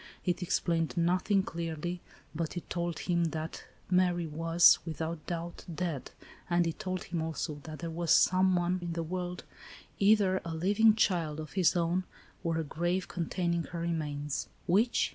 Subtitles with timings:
[0.25, 2.01] It explained nothing clearly,
[2.33, 6.09] but it tbld him that Mary was, without doubt, dead,
[6.49, 9.43] and it told him also that there was, somewhere in the world,
[9.99, 12.05] either a living child of his own,
[12.43, 14.49] or a grave containing her remains.
[14.65, 15.09] Which